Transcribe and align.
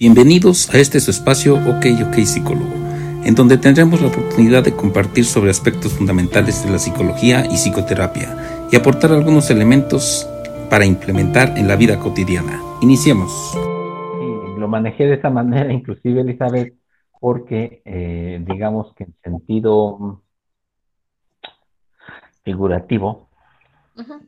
Bienvenidos 0.00 0.72
a 0.72 0.78
este 0.78 1.00
su 1.00 1.10
espacio 1.10 1.56
OK 1.56 1.86
OK 2.06 2.14
Psicólogo, 2.18 2.72
en 3.24 3.34
donde 3.34 3.58
tendremos 3.58 4.00
la 4.00 4.06
oportunidad 4.06 4.62
de 4.62 4.76
compartir 4.76 5.24
sobre 5.24 5.50
aspectos 5.50 5.92
fundamentales 5.92 6.64
de 6.64 6.70
la 6.70 6.78
psicología 6.78 7.44
y 7.46 7.56
psicoterapia 7.56 8.68
y 8.70 8.76
aportar 8.76 9.10
algunos 9.10 9.50
elementos 9.50 10.24
para 10.70 10.86
implementar 10.86 11.58
en 11.58 11.66
la 11.66 11.74
vida 11.74 11.98
cotidiana. 11.98 12.62
Iniciemos. 12.80 13.58
lo 14.56 14.68
manejé 14.68 15.04
de 15.06 15.14
esa 15.14 15.30
manera, 15.30 15.72
inclusive 15.72 16.20
Elizabeth, 16.20 16.76
porque 17.18 17.82
eh, 17.84 18.40
digamos 18.46 18.94
que 18.94 19.02
en 19.02 19.16
sentido 19.24 20.22
figurativo, 22.44 23.30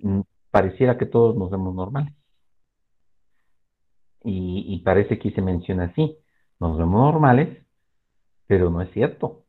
mm, 0.02 0.23
pareciera 0.50 0.98
que 0.98 1.07
todos 1.07 1.37
nos 1.37 1.48
vemos 1.48 1.77
normales 1.77 2.20
y, 4.23 4.79
parece 4.84 5.18
que 5.18 5.30
se 5.30 5.43
menciona 5.43 5.84
así, 5.84 6.16
nos 6.59 6.77
vemos 6.77 7.00
normales, 7.00 7.64
pero 8.46 8.70
no 8.70 8.83
es 8.83 8.91
cierto. 8.93 9.45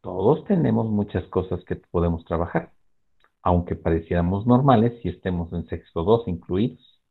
Todos 0.00 0.44
tenemos 0.44 0.90
muchas 0.90 1.24
cosas 1.28 1.64
que 1.64 1.76
podemos 1.76 2.24
trabajar, 2.24 2.72
aunque 3.42 3.76
pareciéramos 3.76 4.46
normales 4.46 5.00
si 5.02 5.08
estemos 5.08 5.52
en 5.52 5.66
sexo 5.68 6.02
2 6.02 6.28
incluidos. 6.28 7.02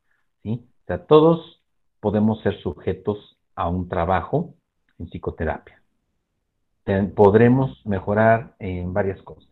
¿sí? 0.43 0.67
O 0.83 0.85
sea, 0.87 1.05
todos 1.05 1.63
podemos 1.99 2.41
ser 2.41 2.59
sujetos 2.61 3.39
a 3.55 3.69
un 3.69 3.87
trabajo 3.87 4.55
en 4.99 5.07
psicoterapia. 5.07 5.81
Podremos 7.15 7.81
mejorar 7.85 8.55
en 8.59 8.93
varias 8.93 9.21
cosas. 9.21 9.49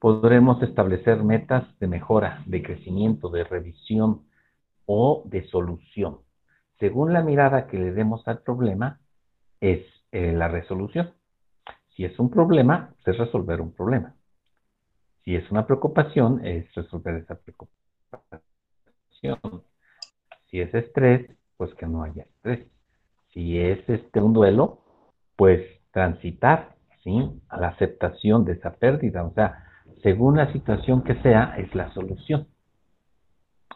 Podremos 0.00 0.60
establecer 0.62 1.22
metas 1.22 1.64
de 1.78 1.86
mejora, 1.86 2.42
de 2.46 2.62
crecimiento, 2.62 3.28
de 3.28 3.44
revisión 3.44 4.22
o 4.86 5.22
de 5.26 5.46
solución 5.48 6.18
según 6.80 7.12
la 7.12 7.22
mirada 7.22 7.66
que 7.66 7.78
le 7.78 7.92
demos 7.92 8.26
al 8.26 8.40
problema, 8.40 8.98
es 9.60 9.86
eh, 10.12 10.32
la 10.32 10.48
resolución. 10.48 11.12
Si 11.94 12.04
es 12.04 12.18
un 12.18 12.30
problema, 12.30 12.94
es 13.04 13.18
resolver 13.18 13.60
un 13.60 13.72
problema. 13.72 14.14
Si 15.22 15.36
es 15.36 15.48
una 15.50 15.66
preocupación, 15.66 16.44
es 16.44 16.74
resolver 16.74 17.16
esa 17.16 17.34
preocupación. 17.34 17.78
Si 20.46 20.60
es 20.60 20.74
estrés, 20.74 21.30
pues 21.58 21.74
que 21.74 21.86
no 21.86 22.02
haya 22.02 22.22
estrés. 22.22 22.66
Si 23.34 23.60
es 23.60 23.86
este 23.88 24.20
un 24.20 24.32
duelo, 24.32 24.80
pues 25.36 25.62
transitar, 25.92 26.74
¿sí? 27.04 27.30
A 27.50 27.60
la 27.60 27.68
aceptación 27.68 28.46
de 28.46 28.52
esa 28.52 28.72
pérdida. 28.72 29.24
O 29.24 29.34
sea, 29.34 29.66
según 30.02 30.38
la 30.38 30.50
situación 30.52 31.02
que 31.02 31.20
sea, 31.22 31.54
es 31.58 31.74
la 31.74 31.92
solución. 31.92 32.48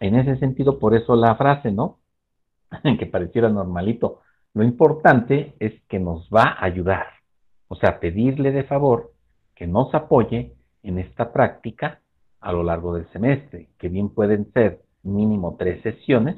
En 0.01 0.15
ese 0.17 0.37
sentido, 0.39 0.79
por 0.79 0.95
eso 0.95 1.15
la 1.15 1.37
frase, 1.37 1.71
¿no? 1.71 1.99
que 2.99 3.07
pareciera 3.07 3.49
normalito. 3.49 4.21
Lo 4.55 4.63
importante 4.63 5.55
es 5.59 5.73
que 5.89 5.99
nos 5.99 6.29
va 6.29 6.57
a 6.59 6.65
ayudar. 6.65 7.07
O 7.69 7.77
sea, 7.77 7.99
pedirle 7.99 8.53
de 8.53 8.65
favor 8.65 9.13
que 9.55 9.67
nos 9.67 9.95
apoye 9.95 10.55
en 10.83 10.99
esta 10.99 11.33
práctica 11.33 12.01
a 12.41 12.53
lo 12.53 12.63
largo 12.63 12.95
del 12.95 13.11
semestre, 13.11 13.69
que 13.79 13.89
bien 13.89 14.11
pueden 14.11 14.53
ser 14.53 14.83
mínimo 15.03 15.57
tres 15.59 15.83
sesiones, 15.83 16.37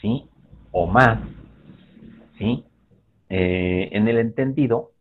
¿sí? 0.00 0.28
O 0.72 0.86
más, 0.86 1.20
¿sí? 2.38 2.64
Eh, 3.28 3.88
en 3.92 4.08
el 4.08 4.18
entendido 4.18 4.92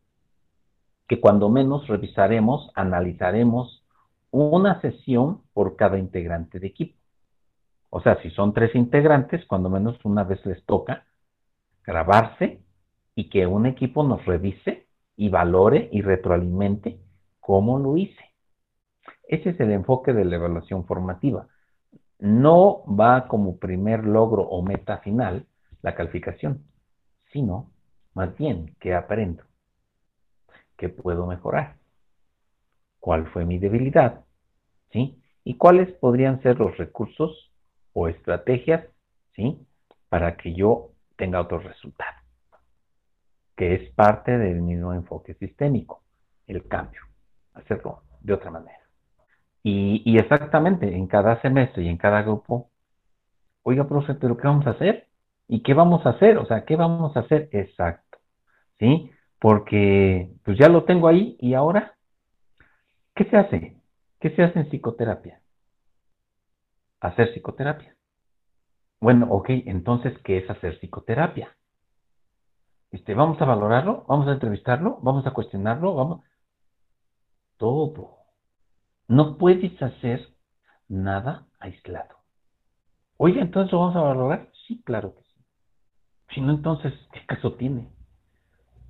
que 1.08 1.20
cuando 1.20 1.50
menos 1.50 1.88
revisaremos, 1.88 2.72
analizaremos 2.76 3.84
una 4.32 4.82
sesión 4.82 5.42
por 5.54 5.76
cada 5.76 5.98
integrante 5.98 6.60
de 6.60 6.68
equipo. 6.68 6.98
O 7.98 8.02
sea, 8.02 8.22
si 8.22 8.30
son 8.32 8.54
tres 8.54 8.76
integrantes, 8.76 9.46
cuando 9.46 9.70
menos 9.70 10.04
una 10.04 10.26
vez 10.26 10.46
les 10.46 10.62
toca 10.66 11.06
grabarse 11.82 12.60
y 13.16 13.30
que 13.30 13.48
un 13.48 13.68
equipo 13.68 14.04
nos 14.04 14.26
revise 14.26 14.90
y 15.16 15.30
valore 15.30 15.88
y 15.94 16.02
retroalimente 16.02 17.00
cómo 17.40 17.80
lo 17.80 17.96
hice. 17.96 18.34
Ese 19.30 19.52
es 19.52 19.60
el 19.62 19.72
enfoque 19.72 20.12
de 20.12 20.26
la 20.26 20.36
evaluación 20.36 20.86
formativa. 20.86 21.48
No 22.20 22.84
va 22.86 23.30
como 23.30 23.60
primer 23.60 24.04
logro 24.04 24.42
o 24.42 24.62
meta 24.62 24.98
final 24.98 25.46
la 25.82 25.96
calificación, 25.96 26.66
sino 27.32 27.72
más 28.14 28.38
bien 28.38 28.76
qué 28.82 28.94
aprendo, 28.94 29.44
qué 30.76 30.90
puedo 30.90 31.28
mejorar, 31.28 31.78
cuál 33.00 33.28
fue 33.28 33.46
mi 33.46 33.58
debilidad, 33.58 34.26
¿sí? 34.92 35.18
Y 35.46 35.56
cuáles 35.56 35.94
podrían 35.94 36.42
ser 36.42 36.60
los 36.60 36.76
recursos 36.76 37.54
o 37.96 38.10
estrategias, 38.10 38.86
¿sí? 39.36 39.66
Para 40.10 40.36
que 40.36 40.54
yo 40.54 40.92
tenga 41.16 41.40
otro 41.40 41.60
resultado, 41.60 42.18
que 43.56 43.74
es 43.74 43.90
parte 43.94 44.38
del 44.38 44.62
mismo 44.62 44.94
enfoque 44.94 45.34
sistémico, 45.36 46.04
el 46.46 46.68
cambio, 46.68 47.02
hacerlo 47.54 48.04
de 48.20 48.34
otra 48.34 48.52
manera. 48.52 48.82
Y, 49.64 50.20
exactamente, 50.20 50.94
en 50.94 51.08
cada 51.08 51.42
semestre 51.42 51.84
y 51.84 51.88
en 51.88 51.98
cada 51.98 52.22
grupo, 52.22 52.70
oiga, 53.64 53.88
profe, 53.88 54.14
pero 54.14 54.38
¿qué 54.38 54.46
vamos 54.46 54.68
a 54.68 54.72
hacer? 54.72 55.08
¿Y 55.48 55.64
qué 55.64 55.74
vamos 55.74 56.06
a 56.06 56.10
hacer? 56.10 56.38
O 56.38 56.46
sea, 56.46 56.66
¿qué 56.66 56.76
vamos 56.76 57.16
a 57.16 57.22
hacer? 57.22 57.50
Exacto, 57.52 58.20
¿sí? 58.78 59.10
Porque 59.40 60.30
pues 60.44 60.58
ya 60.60 60.68
lo 60.68 60.84
tengo 60.84 61.08
ahí 61.08 61.38
y 61.40 61.54
ahora, 61.54 61.96
¿qué 63.16 63.24
se 63.24 63.38
hace? 63.38 63.78
¿Qué 64.20 64.32
se 64.36 64.44
hace 64.44 64.60
en 64.60 64.70
psicoterapia? 64.70 65.40
Hacer 67.08 67.34
psicoterapia. 67.34 67.96
Bueno, 69.00 69.28
ok, 69.30 69.50
entonces, 69.66 70.18
¿qué 70.24 70.38
es 70.38 70.50
hacer 70.50 70.80
psicoterapia? 70.80 71.56
Este, 72.92 73.14
vamos 73.14 73.42
a 73.42 73.46
valorarlo, 73.46 74.06
vamos 74.08 74.28
a 74.28 74.34
entrevistarlo, 74.34 75.00
vamos 75.02 75.28
a 75.28 75.32
cuestionarlo, 75.32 75.96
vamos. 75.96 76.24
Todo. 77.58 78.18
No 79.08 79.38
puedes 79.38 79.82
hacer 79.82 80.28
nada 80.88 81.46
aislado. 81.60 82.16
Oye, 83.18 83.40
entonces 83.42 83.72
lo 83.72 83.80
vamos 83.80 83.96
a 83.96 84.02
valorar. 84.02 84.50
Sí, 84.68 84.82
claro 84.84 85.16
que 85.16 85.24
sí. 85.24 85.46
Si 86.34 86.42
no, 86.42 86.52
entonces, 86.52 86.94
¿qué 87.14 87.26
caso 87.26 87.54
tiene? 87.54 87.90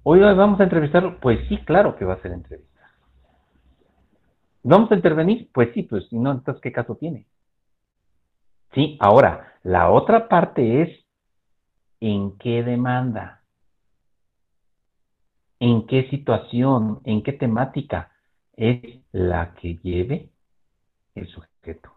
Oiga, 0.03 0.33
vamos 0.33 0.59
a 0.59 0.63
entrevistarlo. 0.63 1.19
Pues 1.19 1.47
sí, 1.47 1.57
claro 1.65 1.95
que 1.95 2.05
va 2.05 2.13
a 2.13 2.21
ser 2.21 2.31
entrevista. 2.31 2.75
¿Vamos 4.63 4.91
a 4.91 4.95
intervenir? 4.95 5.49
Pues 5.53 5.73
sí, 5.73 5.83
pues 5.83 6.07
si 6.09 6.17
no, 6.17 6.31
entonces, 6.31 6.61
¿qué 6.61 6.71
caso 6.71 6.95
tiene? 6.95 7.27
¿Sí? 8.73 8.97
Ahora, 8.99 9.53
la 9.63 9.89
otra 9.89 10.27
parte 10.27 10.81
es 10.81 11.05
en 11.99 12.37
qué 12.37 12.63
demanda, 12.63 13.43
en 15.59 15.87
qué 15.87 16.09
situación, 16.09 17.01
en 17.03 17.23
qué 17.23 17.33
temática 17.33 18.11
es 18.53 19.01
la 19.11 19.53
que 19.55 19.77
lleve 19.77 20.29
el 21.15 21.27
sujeto. 21.27 21.93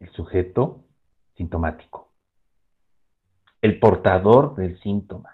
El 0.00 0.10
sujeto 0.10 0.84
sintomático. 1.36 2.10
El 3.60 3.78
portador 3.78 4.56
del 4.56 4.78
síntoma. 4.80 5.30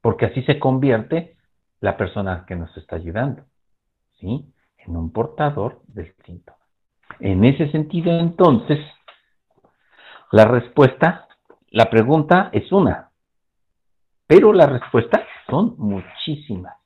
Porque 0.00 0.26
así 0.26 0.42
se 0.42 0.58
convierte 0.58 1.36
la 1.80 1.96
persona 1.96 2.44
que 2.46 2.56
nos 2.56 2.76
está 2.76 2.96
ayudando. 2.96 3.44
¿Sí? 4.20 4.52
En 4.78 4.96
un 4.96 5.12
portador 5.12 5.80
del 5.86 6.14
síntoma. 6.24 6.61
En 7.20 7.44
ese 7.44 7.70
sentido, 7.70 8.18
entonces, 8.18 8.78
la 10.30 10.44
respuesta, 10.46 11.28
la 11.70 11.90
pregunta 11.90 12.50
es 12.52 12.70
una, 12.72 13.10
pero 14.26 14.52
la 14.52 14.66
respuesta 14.66 15.22
son 15.48 15.74
muchísimas. 15.76 16.76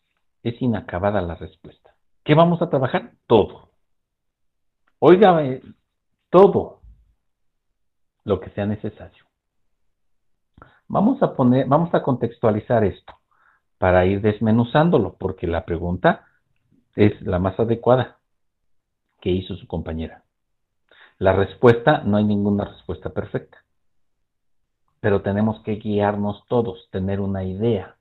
Es 0.42 0.60
inacabada 0.60 1.20
la 1.20 1.36
respuesta. 1.36 1.94
¿Qué 2.24 2.34
vamos 2.34 2.60
a 2.60 2.68
trabajar? 2.68 3.12
Todo. 3.26 3.70
Oiga, 4.98 5.40
todo 6.30 6.80
lo 8.24 8.40
que 8.40 8.50
sea 8.50 8.66
necesario. 8.66 9.24
Vamos 10.88 11.22
a 11.22 11.34
poner, 11.34 11.66
vamos 11.66 11.94
a 11.94 12.02
contextualizar 12.02 12.84
esto 12.84 13.14
para 13.78 14.06
ir 14.06 14.20
desmenuzándolo, 14.20 15.16
porque 15.18 15.46
la 15.46 15.64
pregunta 15.64 16.26
es 16.94 17.20
la 17.22 17.38
más 17.38 17.58
adecuada 17.60 18.15
que 19.20 19.30
hizo 19.30 19.56
su 19.56 19.66
compañera. 19.66 20.24
La 21.18 21.32
respuesta, 21.32 22.02
no 22.04 22.16
hay 22.16 22.24
ninguna 22.24 22.64
respuesta 22.64 23.10
perfecta, 23.10 23.64
pero 25.00 25.22
tenemos 25.22 25.62
que 25.62 25.76
guiarnos 25.76 26.44
todos, 26.48 26.88
tener 26.90 27.20
una 27.20 27.44
idea. 27.44 27.96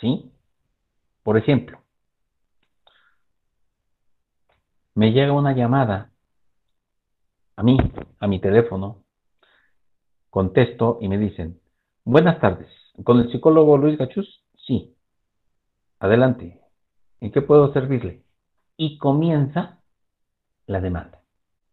¿Sí? 0.00 0.32
Por 1.22 1.36
ejemplo, 1.36 1.80
me 4.94 5.12
llega 5.12 5.32
una 5.32 5.52
llamada 5.52 6.10
a 7.56 7.62
mí, 7.62 7.76
a 8.20 8.26
mi 8.28 8.40
teléfono, 8.40 9.02
contesto 10.30 10.98
y 11.00 11.08
me 11.08 11.18
dicen, 11.18 11.60
buenas 12.04 12.40
tardes, 12.40 12.68
¿con 13.02 13.18
el 13.18 13.32
psicólogo 13.32 13.76
Luis 13.76 13.98
Gachus? 13.98 14.44
Sí. 14.66 14.94
Adelante. 15.98 16.60
¿En 17.20 17.32
qué 17.32 17.42
puedo 17.42 17.72
servirle? 17.72 18.22
Y 18.76 18.98
comienza 18.98 19.77
la 20.68 20.80
demanda. 20.80 21.18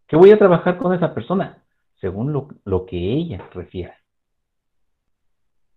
¿Qué 0.08 0.16
voy 0.16 0.32
a 0.32 0.40
trabajar 0.40 0.78
con 0.78 0.94
esa 0.94 1.14
persona? 1.14 1.64
Según 2.02 2.34
lo, 2.34 2.86
que 2.86 2.98
ella 2.98 3.48
refiere. 3.54 3.94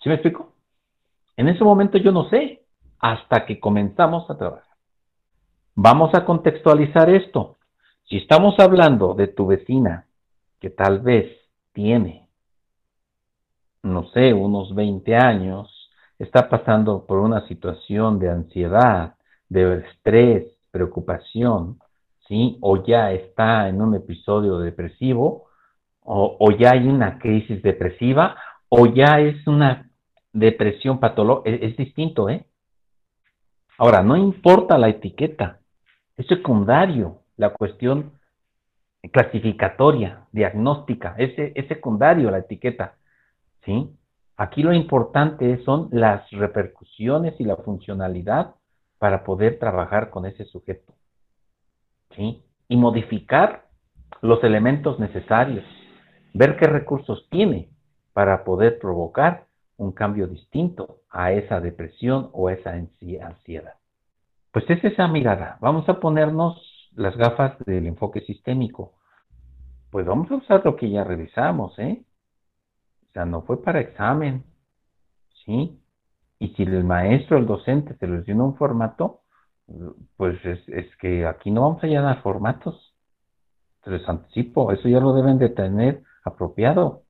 ¿Sí 0.03 0.09
me 0.09 0.15
explico? 0.15 0.55
En 1.37 1.49
ese 1.49 1.65
momento 1.65 1.99
yo 1.99 2.13
no 2.13 2.29
sé, 2.29 2.63
hasta 2.99 3.45
que 3.45 3.61
comenzamos 3.61 4.29
a 4.31 4.39
trabajar. 4.39 4.77
Vamos 5.75 6.15
a 6.15 6.25
contextualizar 6.25 7.11
esto. 7.11 7.57
Si 8.05 8.17
estamos 8.17 8.59
hablando 8.59 9.15
de 9.15 9.29
tu 9.29 9.47
vecina 9.47 10.07
que 10.61 10.71
tal 10.71 11.01
vez 11.01 11.31
tiene, 11.73 12.29
no 13.83 14.09
sé, 14.11 14.33
unos 14.33 14.75
20 14.75 15.15
años, 15.17 15.91
está 16.19 16.49
pasando 16.49 17.07
por 17.07 17.19
una 17.19 17.47
situación 17.47 18.19
de 18.19 18.31
ansiedad, 18.31 19.15
de 19.49 19.85
estrés, 19.87 20.47
preocupación, 20.71 21.79
¿sí? 22.29 22.59
O 22.61 22.85
ya 22.85 23.13
está 23.13 23.69
en 23.69 23.81
un 23.83 23.95
episodio 23.95 24.59
depresivo, 24.59 25.47
o, 26.11 26.51
ya 26.53 26.73
hay 26.73 26.89
una 26.89 27.19
crisis 27.19 27.63
depresiva, 27.63 28.37
o 28.71 28.87
ya 28.87 29.21
es 29.21 29.47
una 29.47 29.91
depresión 30.33 31.01
patológica, 31.01 31.51
es, 31.51 31.73
es 31.73 31.77
distinto, 31.77 32.31
¿eh? 32.31 32.47
Ahora, 33.77 34.03
no 34.03 34.17
importa 34.17 34.79
la 34.79 34.89
etiqueta, 34.89 35.61
es 36.17 36.27
secundario 36.27 37.19
la 37.37 37.51
cuestión 37.51 38.13
clasificatoria, 39.13 40.27
diagnóstica, 40.33 41.15
es, 41.19 41.33
es 41.37 41.69
secundario 41.69 42.31
la 42.31 42.39
etiqueta, 42.39 42.95
¿sí? 43.65 43.91
Aquí 44.37 44.63
lo 44.63 44.73
importante 44.73 45.63
son 45.65 45.89
las 45.93 46.31
repercusiones 46.31 47.39
y 47.39 47.45
la 47.45 47.57
funcionalidad 47.57 48.55
para 48.99 49.25
poder 49.25 49.59
trabajar 49.59 50.11
con 50.11 50.27
ese 50.27 50.45
sujeto. 50.47 50.98
¿Sí? 52.15 52.43
Y 52.69 52.77
modificar 52.77 53.67
los 54.21 54.43
elementos 54.45 54.99
necesarios, 54.99 55.65
ver 56.35 56.57
qué 56.57 56.67
recursos 56.67 57.27
tiene 57.31 57.69
para 58.13 58.45
poder 58.45 58.79
provocar 58.79 59.47
un 59.77 59.93
cambio 59.93 60.27
distinto 60.27 60.99
a 61.11 61.33
esa 61.33 61.61
depresión 61.61 62.31
o 62.33 62.51
esa 62.51 62.73
ansiedad. 62.73 63.75
Pues 64.53 64.69
es 64.71 64.83
esa 64.85 65.07
mirada. 65.09 65.57
Vamos 65.61 65.89
a 65.89 66.01
ponernos 66.01 66.91
las 66.95 67.17
gafas 67.17 67.57
del 67.65 67.87
enfoque 67.87 68.21
sistémico. 68.23 68.95
Pues 69.91 70.05
vamos 70.05 70.31
a 70.31 70.37
usar 70.37 70.63
lo 70.65 70.77
que 70.77 70.91
ya 70.91 71.05
revisamos, 71.05 71.79
¿eh? 71.79 72.03
O 73.09 73.13
sea, 73.13 73.25
no 73.25 73.43
fue 73.43 73.63
para 73.63 73.81
examen, 73.81 74.45
¿sí? 75.45 75.81
Y 76.39 76.49
si 76.49 76.65
el 76.65 76.85
maestro, 76.85 77.39
el 77.39 77.47
docente, 77.47 77.97
se 77.97 78.07
les 78.07 78.25
dio 78.25 78.35
un 78.37 78.57
formato, 78.57 79.21
pues 80.17 80.39
es, 80.45 80.97
que 80.97 81.27
aquí 81.27 81.51
no 81.51 81.63
vamos 81.63 81.85
a 81.85 81.87
llenar 81.87 82.23
formatos. 82.23 82.95
Se 83.85 83.91
les 83.91 84.09
anticipo, 84.09 84.73
eso 84.73 84.89
ya 84.89 85.01
lo 85.01 85.15
deben 85.15 85.39
de 85.39 85.51
tener 85.51 86.03
apropiado. 86.25 87.05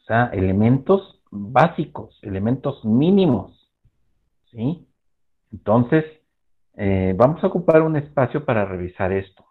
O 0.00 0.02
sea, 0.06 0.26
elementos 0.32 1.20
básicos, 1.30 2.18
elementos 2.22 2.84
mínimos, 2.84 3.70
¿sí? 4.50 4.86
Entonces, 5.52 6.04
eh, 6.74 7.14
vamos 7.16 7.42
a 7.42 7.48
ocupar 7.48 7.82
un 7.82 7.96
espacio 7.96 8.44
para 8.44 8.64
revisar 8.64 9.12
esto, 9.12 9.44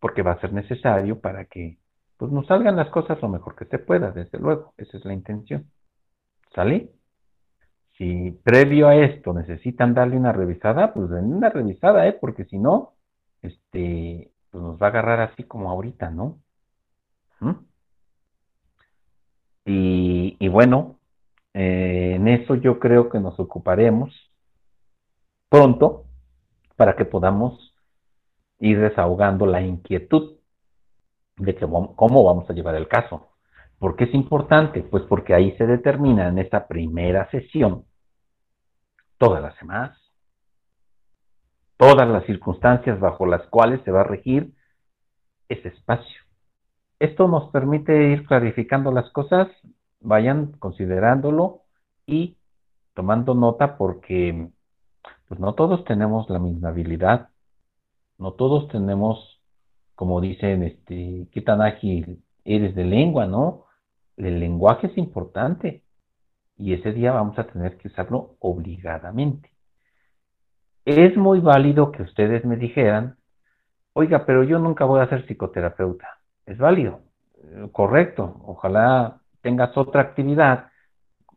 porque 0.00 0.22
va 0.22 0.32
a 0.32 0.40
ser 0.40 0.52
necesario 0.52 1.20
para 1.20 1.46
que 1.46 1.78
pues 2.16 2.32
nos 2.32 2.46
salgan 2.46 2.76
las 2.76 2.88
cosas 2.90 3.20
lo 3.20 3.28
mejor 3.28 3.56
que 3.56 3.66
se 3.66 3.78
pueda, 3.78 4.10
desde 4.10 4.38
luego, 4.38 4.72
esa 4.78 4.96
es 4.96 5.04
la 5.04 5.12
intención. 5.12 5.70
¿Sale? 6.54 6.95
Si 7.98 8.38
previo 8.44 8.88
a 8.88 8.96
esto 8.96 9.32
necesitan 9.32 9.94
darle 9.94 10.16
una 10.18 10.32
revisada, 10.32 10.92
pues 10.92 11.08
den 11.08 11.32
una 11.32 11.48
revisada, 11.48 12.06
¿eh? 12.06 12.12
Porque 12.12 12.44
si 12.44 12.58
no, 12.58 12.94
este, 13.40 14.30
pues 14.50 14.62
nos 14.62 14.80
va 14.80 14.86
a 14.86 14.90
agarrar 14.90 15.20
así 15.20 15.44
como 15.44 15.70
ahorita, 15.70 16.10
¿no? 16.10 16.38
¿Mm? 17.40 17.52
Y, 19.68 20.48
bueno, 20.48 20.98
eh, 21.54 22.12
en 22.16 22.28
eso 22.28 22.54
yo 22.54 22.78
creo 22.78 23.08
que 23.08 23.18
nos 23.18 23.38
ocuparemos 23.40 24.14
pronto 25.48 26.04
para 26.76 26.96
que 26.96 27.04
podamos 27.04 27.74
ir 28.60 28.78
desahogando 28.80 29.46
la 29.46 29.62
inquietud 29.62 30.36
de 31.36 31.56
cómo 31.56 32.24
vamos 32.24 32.48
a 32.48 32.52
llevar 32.52 32.74
el 32.76 32.88
caso. 32.88 33.28
¿Por 33.78 33.96
qué 33.96 34.04
es 34.04 34.14
importante? 34.14 34.82
Pues 34.82 35.02
porque 35.04 35.34
ahí 35.34 35.56
se 35.56 35.66
determina 35.66 36.28
en 36.28 36.38
esta 36.38 36.66
primera 36.68 37.28
sesión 37.30 37.85
todas 39.18 39.42
las 39.42 39.58
demás, 39.58 39.98
todas 41.76 42.08
las 42.08 42.24
circunstancias 42.26 42.98
bajo 43.00 43.26
las 43.26 43.42
cuales 43.48 43.80
se 43.84 43.90
va 43.90 44.00
a 44.00 44.04
regir 44.04 44.52
ese 45.48 45.68
espacio. 45.68 46.22
Esto 46.98 47.28
nos 47.28 47.50
permite 47.50 48.10
ir 48.12 48.26
clarificando 48.26 48.90
las 48.90 49.10
cosas, 49.10 49.48
vayan 50.00 50.52
considerándolo 50.52 51.62
y 52.06 52.36
tomando 52.94 53.34
nota 53.34 53.76
porque 53.76 54.48
pues 55.28 55.40
no 55.40 55.54
todos 55.54 55.84
tenemos 55.84 56.30
la 56.30 56.38
misma 56.38 56.68
habilidad, 56.68 57.28
no 58.18 58.32
todos 58.32 58.68
tenemos 58.68 59.36
como 59.96 60.20
dicen, 60.20 60.62
este, 60.62 61.26
ágil 61.60 62.22
eres 62.44 62.74
de 62.74 62.84
lengua, 62.84 63.26
¿no? 63.26 63.64
El 64.16 64.38
lenguaje 64.38 64.88
es 64.88 64.98
importante 64.98 65.82
y 66.58 66.72
ese 66.74 66.92
día 66.92 67.12
vamos 67.12 67.38
a 67.38 67.44
tener 67.44 67.76
que 67.76 67.88
usarlo 67.88 68.36
obligadamente. 68.40 69.50
Es 70.84 71.16
muy 71.16 71.40
válido 71.40 71.90
que 71.92 72.02
ustedes 72.02 72.44
me 72.44 72.56
dijeran, 72.56 73.16
oiga, 73.92 74.24
pero 74.24 74.44
yo 74.44 74.58
nunca 74.58 74.84
voy 74.84 75.00
a 75.00 75.08
ser 75.08 75.26
psicoterapeuta. 75.26 76.18
Es 76.46 76.58
válido, 76.58 77.00
eh, 77.42 77.68
correcto. 77.72 78.40
Ojalá 78.46 79.20
tengas 79.42 79.76
otra 79.76 80.02
actividad 80.02 80.68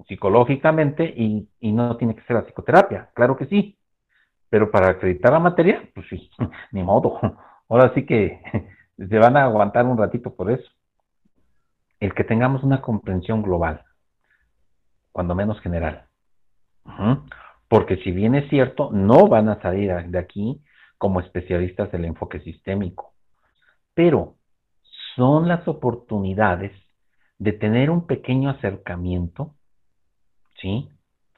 psicológicamente 0.07 1.03
y, 1.03 1.49
y 1.59 1.71
no 1.71 1.97
tiene 1.97 2.15
que 2.15 2.23
ser 2.23 2.35
la 2.37 2.43
psicoterapia, 2.43 3.09
claro 3.13 3.35
que 3.35 3.45
sí. 3.47 3.77
Pero 4.49 4.71
para 4.71 4.89
acreditar 4.89 5.31
la 5.31 5.39
materia, 5.39 5.81
pues 5.93 6.07
sí, 6.09 6.29
ni 6.71 6.83
modo. 6.83 7.19
Ahora 7.67 7.93
sí 7.93 8.05
que 8.05 8.41
se 8.97 9.17
van 9.17 9.37
a 9.37 9.43
aguantar 9.43 9.85
un 9.85 9.97
ratito 9.97 10.33
por 10.33 10.51
eso. 10.51 10.69
El 11.99 12.13
que 12.13 12.23
tengamos 12.23 12.63
una 12.63 12.81
comprensión 12.81 13.41
global, 13.41 13.83
cuando 15.11 15.35
menos 15.35 15.59
general. 15.61 16.05
Porque 17.67 17.97
si 17.97 18.11
bien 18.11 18.35
es 18.35 18.49
cierto, 18.49 18.89
no 18.91 19.27
van 19.27 19.49
a 19.49 19.61
salir 19.61 19.91
de 19.91 20.19
aquí 20.19 20.61
como 20.97 21.19
especialistas 21.19 21.91
del 21.91 22.05
enfoque 22.05 22.39
sistémico, 22.41 23.13
pero 23.93 24.35
son 25.15 25.47
las 25.47 25.67
oportunidades 25.67 26.71
de 27.37 27.53
tener 27.53 27.89
un 27.89 28.05
pequeño 28.05 28.49
acercamiento, 28.49 29.55
¿sí? 30.61 30.89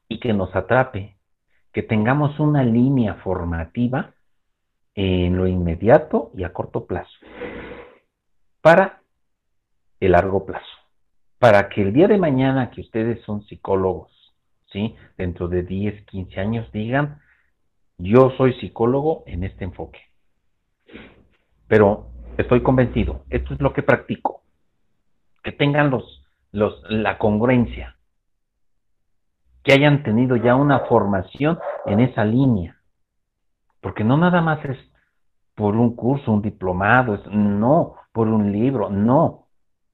Y 0.08 0.20
que 0.20 0.34
nos 0.34 0.56
atrape, 0.56 1.18
que 1.72 1.84
tengamos 1.84 2.40
una 2.40 2.64
línea 2.64 3.16
formativa 3.16 4.14
en 4.96 5.38
lo 5.38 5.48
inmediato 5.48 6.32
y 6.36 6.44
a 6.44 6.54
corto 6.54 6.86
plazo, 6.86 7.14
para 8.62 9.02
el 10.00 10.12
largo 10.14 10.46
plazo, 10.46 10.66
para 11.42 11.70
que 11.70 11.82
el 11.82 11.92
día 11.92 12.08
de 12.08 12.20
mañana 12.20 12.70
que 12.70 12.82
ustedes 12.82 13.20
son 13.26 13.42
psicólogos, 13.48 14.12
¿sí? 14.72 14.96
Dentro 15.18 15.48
de 15.48 15.64
10, 15.64 16.06
15 16.06 16.40
años 16.40 16.72
digan, 16.72 17.20
yo 17.98 18.30
soy 18.38 18.54
psicólogo 18.60 19.24
en 19.26 19.44
este 19.44 19.64
enfoque. 19.64 20.00
Pero 21.68 22.12
estoy 22.38 22.62
convencido, 22.62 23.26
esto 23.32 23.56
es 23.56 23.60
lo 23.60 23.74
que 23.74 23.82
practico. 23.82 24.44
Que 25.44 25.52
tengan 25.52 25.90
los, 25.90 26.24
los, 26.52 26.80
la 26.90 27.18
congruencia, 27.18 27.98
que 29.64 29.74
hayan 29.74 30.04
tenido 30.04 30.36
ya 30.36 30.54
una 30.56 30.82
formación 30.82 31.58
en 31.88 32.02
esa 32.02 32.24
línea 32.24 32.82
porque 33.82 34.04
no 34.04 34.16
nada 34.16 34.42
más 34.42 34.64
es 34.64 34.78
por 35.56 35.76
un 35.76 35.96
curso, 35.96 36.32
un 36.32 36.42
diplomado, 36.42 37.20
no, 37.32 37.96
por 38.14 38.28
un 38.28 38.52
libro, 38.52 38.90
no. 38.90 39.48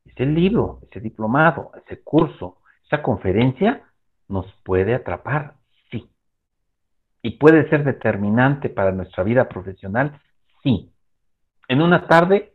Ese 0.07 0.25
libro, 0.25 0.79
ese 0.89 0.99
diplomado, 0.99 1.71
ese 1.85 2.01
curso, 2.01 2.57
esa 2.85 3.01
conferencia 3.01 3.83
nos 4.27 4.45
puede 4.63 4.95
atrapar, 4.95 5.55
sí. 5.91 6.09
Y 7.21 7.31
puede 7.31 7.69
ser 7.69 7.83
determinante 7.83 8.69
para 8.69 8.91
nuestra 8.91 9.23
vida 9.23 9.47
profesional, 9.47 10.19
sí. 10.63 10.91
En 11.67 11.81
una 11.81 12.07
tarde, 12.07 12.53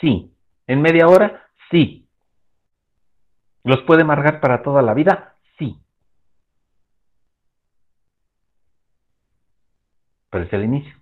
sí. 0.00 0.32
En 0.66 0.80
media 0.80 1.08
hora, 1.08 1.48
sí. 1.70 2.08
¿Los 3.64 3.82
puede 3.82 4.02
amargar 4.02 4.40
para 4.40 4.62
toda 4.62 4.82
la 4.82 4.94
vida? 4.94 5.36
Sí. 5.58 5.78
Pero 10.30 10.44
es 10.44 10.52
el 10.52 10.64
inicio. 10.64 11.01